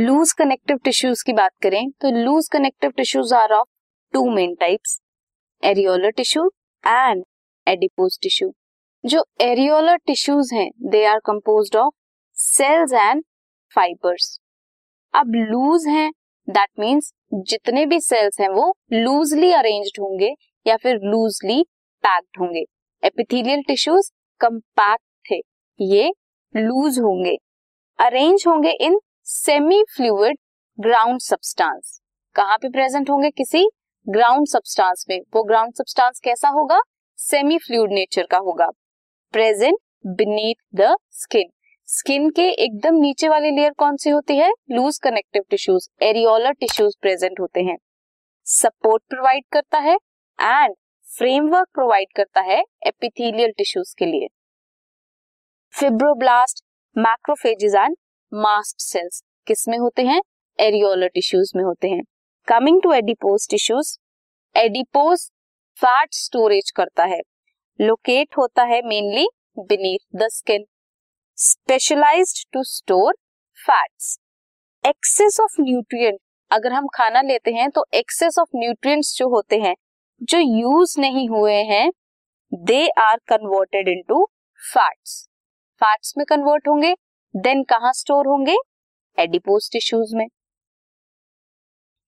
Loose 0.00 0.32
connective 0.32 0.76
tissues 0.84 1.22
की 1.22 1.32
बात 1.32 1.50
करें 1.62 1.90
तो 2.00 2.10
loose 2.16 2.48
connective 2.48 2.90
tissues 2.90 3.32
are 3.32 3.52
of 3.52 3.66
two 4.14 4.24
main 4.30 4.54
types 4.54 5.00
areolar 5.62 6.10
tissue 6.10 6.44
and 6.84 7.22
adipose 7.66 8.18
tissue 8.22 8.50
जो 9.04 9.24
areolar 9.40 9.96
tissues 10.06 10.52
हैं 10.52 10.68
they 10.90 11.04
are 11.04 11.18
composed 11.18 11.76
of 11.76 11.94
cells 12.36 12.92
and 12.92 13.22
fibres 13.76 14.38
अब 15.14 15.34
loose 15.50 15.86
हैं 15.88 16.10
that 16.48 16.68
means 16.78 17.12
जितने 17.34 17.84
भी 17.86 18.00
सेल्स 18.00 18.40
हैं, 18.40 18.48
वो 18.48 18.72
लूजली 18.92 19.52
अरेंज्ड 19.52 20.00
होंगे 20.00 20.32
या 20.66 20.76
फिर 20.76 20.98
लूजली 21.02 21.62
पैक्ड 22.04 22.40
होंगे। 22.40 22.64
एपिथेलियल 23.02 23.62
टिश्यूज 23.62 24.10
कंपैक्ट 24.40 25.30
थे, 25.30 25.40
ये 25.80 26.10
लूज 26.54 26.98
होंगे। 26.98 27.36
अरेंज 27.98 28.44
होंगे 28.46 28.70
in 28.80 28.98
semi 29.32 29.82
fluid 29.88 30.36
ground 30.78 31.20
substance 31.20 32.00
कहाँ 32.36 32.56
पे 32.58 32.68
प्रेजेंट 32.68 33.10
होंगे? 33.10 33.28
किसी 33.30 33.62
ग्राउंड 34.06 34.46
सब्सटेंस 34.48 35.04
में 35.10 35.20
वो 35.34 35.42
ग्राउंड 35.42 35.74
सब्सटेंस 35.74 36.20
कैसा 36.24 36.48
होगा? 36.48 36.80
सेमी 37.18 37.58
फ्लूइड 37.58 37.92
नेचर 37.92 38.26
का 38.30 38.38
होगा। 38.38 38.66
Present 39.34 39.78
beneath 40.16 40.54
the 40.74 40.96
skin 41.12 41.50
skin 41.88 42.28
के 42.30 42.48
एकदम 42.64 42.94
नीचे 42.94 43.28
वाली 43.28 43.50
लेयर 43.50 43.72
कौन 43.72 43.96
सी 43.96 44.10
होती 44.10 44.36
है? 44.36 44.50
Loose 44.70 44.98
connective 44.98 45.42
tissues 45.50 45.88
areolar 46.02 46.52
tissues 46.52 46.96
present 47.02 47.40
होते 47.40 47.62
हैं। 47.62 47.78
सपोर्ट 48.46 49.02
प्रोवाइड 49.08 49.44
करता 49.52 49.78
है 49.78 49.94
एंड 49.94 50.74
फ्रेमवर्क 51.08 51.68
प्रोवाइड 51.74 52.12
करता 52.16 52.40
है 52.42 52.62
एपिथेलियल 52.86 53.52
टिश्यूज 53.58 53.94
के 53.98 54.06
लिए। 54.06 54.28
Fibroblast 55.74 56.64
macrophages 56.96 57.74
and 57.74 57.96
mast 58.32 58.80
cells 58.80 59.22
किसमें 59.46 59.76
होते 59.78 60.02
हैं? 60.02 60.20
एरियोलर 60.58 61.08
टिश्यूज 61.08 61.50
में 61.56 61.62
होते 61.64 61.88
हैं। 61.88 62.02
Coming 62.48 62.80
to 62.82 62.92
adipose 62.92 63.46
tissues 63.50 63.96
adipose 64.54 65.28
fat 65.80 66.14
storage 66.14 66.70
करता 66.70 67.04
है। 67.04 67.20
लोकेट 67.78 68.36
होता 68.38 68.62
है 68.64 68.80
mainly 68.84 69.26
beneath 69.58 70.16
the 70.16 70.28
skin 70.32 70.64
specialised 71.38 72.44
to 72.52 72.62
store 72.64 73.14
fats 73.58 74.18
excess 74.84 75.40
of 75.40 75.60
nutrient 75.60 76.18
अगर 76.50 76.72
हम 76.72 76.86
खाना 76.94 77.22
लेते 77.22 77.50
हैं 77.50 77.68
तो 77.70 77.84
एक्सेस 77.94 78.38
ऑफ़ 78.38 78.56
न्यूट्रिएंट्स 78.56 79.16
जो 79.16 79.28
होते 79.28 79.56
हैं, 79.56 79.74
जो 80.20 80.38
यूज़ 80.38 80.98
नहीं 81.00 81.28
हुए 81.28 81.54
हैं 81.64 81.90
they 82.52 82.86
are 83.00 83.16
converted 83.28 83.88
into 83.88 84.24
fats 84.60 85.22
fats 85.80 86.14
में 86.18 86.24
कन्वर्ट 86.26 86.68
होंगे 86.68 86.94
देन 87.34 87.62
कहा 87.62 87.90
स्टोर 87.92 88.26
होंगे? 88.26 88.54
एडिपोज 89.18 89.68
टिश्यूज 89.72 90.14
में। 90.14 90.26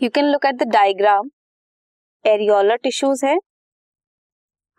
You 0.00 0.08
can 0.10 0.24
look 0.24 0.46
at 0.46 0.54
the 0.54 0.62
diagram 0.62 1.28
areolar 2.24 2.76
tissues 2.76 3.20
है। 3.24 3.34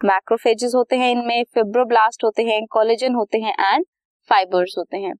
मैक्रोफेजेस 0.01 0.71
होते 0.75 0.95
हैं 0.95 1.09
इनमें 1.11 1.43
फिब्रोब्लास्ट 1.53 2.23
होते 2.23 2.43
हैं 2.43 2.59
कोलेजन 2.71 3.15
होते 3.15 3.37
हैं 3.37 3.55
एंड 3.59 3.85
फाइबर्स 4.29 4.75
होते 4.77 4.97
हैं। 4.97 5.13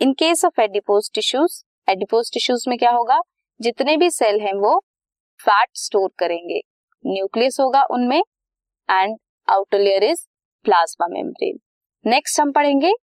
In 0.00 0.12
case 0.12 0.44
of 0.44 0.60
adipose 0.60 1.10
tissues 1.14 1.62
adipose 1.88 2.32
tissues 2.34 2.64
में 2.68 2.78
क्या 2.78 2.90
होगा? 2.90 3.20
जितने 3.60 3.96
भी 3.96 4.10
सेल 4.10 4.40
हैं 4.40 4.54
वो 4.54 4.78
फैट 5.40 5.68
स्टोर 5.76 6.10
करेंगे। 6.18 6.60
न्यूक्लियस 7.04 7.60
होगा 7.60 7.84
उनमें 7.90 8.20
and 8.88 9.16
outer 9.48 9.78
layer 9.78 10.04
is 10.04 10.26
plasma 10.66 11.06
membrane 11.10 11.58
next 12.04 12.40
हम 12.40 12.52
पढ़ेंगे 12.52 12.92